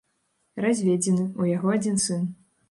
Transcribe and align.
Разведзены, 0.65 1.27
у 1.45 1.51
яго 1.57 1.77
адзін 1.81 2.03
сын. 2.07 2.27